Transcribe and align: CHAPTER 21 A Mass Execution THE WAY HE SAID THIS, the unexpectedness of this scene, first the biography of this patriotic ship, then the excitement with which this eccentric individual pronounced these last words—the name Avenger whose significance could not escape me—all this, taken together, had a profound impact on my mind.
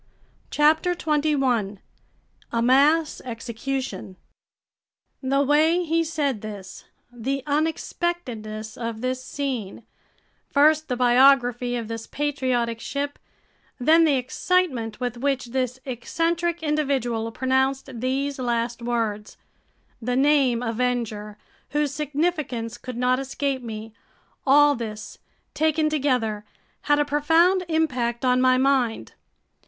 CHAPTER 0.49 0.95
21 0.95 1.77
A 2.51 2.61
Mass 2.63 3.21
Execution 3.23 4.15
THE 5.21 5.43
WAY 5.43 5.83
HE 5.85 6.03
SAID 6.03 6.41
THIS, 6.41 6.85
the 7.13 7.43
unexpectedness 7.45 8.77
of 8.77 9.01
this 9.01 9.23
scene, 9.23 9.83
first 10.49 10.87
the 10.87 10.95
biography 10.97 11.75
of 11.75 11.87
this 11.87 12.07
patriotic 12.07 12.79
ship, 12.79 13.19
then 13.79 14.03
the 14.03 14.15
excitement 14.15 14.99
with 14.99 15.17
which 15.17 15.51
this 15.51 15.79
eccentric 15.85 16.63
individual 16.63 17.31
pronounced 17.31 17.87
these 18.01 18.39
last 18.39 18.81
words—the 18.81 20.15
name 20.15 20.63
Avenger 20.63 21.37
whose 21.69 21.93
significance 21.93 22.79
could 22.79 22.97
not 22.97 23.19
escape 23.19 23.61
me—all 23.61 24.73
this, 24.73 25.19
taken 25.53 25.91
together, 25.91 26.43
had 26.89 26.97
a 26.97 27.05
profound 27.05 27.63
impact 27.69 28.25
on 28.25 28.41
my 28.41 28.57
mind. 28.57 29.13